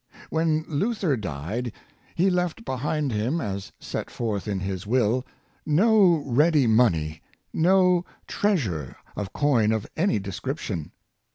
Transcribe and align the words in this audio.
When 0.31 0.65
Luther 0.67 1.15
died, 1.15 1.73
he 2.15 2.31
left 2.31 2.65
behind 2.65 3.11
him, 3.11 3.39
as 3.39 3.71
set 3.79 4.09
forth 4.09 4.47
in 4.47 4.61
his 4.61 4.87
will," 4.87 5.23
no 5.63 6.23
ready 6.25 6.65
money, 6.65 7.21
no 7.53 8.03
treasure 8.25 8.97
of 9.15 9.31
coin 9.31 9.71
of 9.71 9.85
any 9.95 10.17
description." 10.17 10.89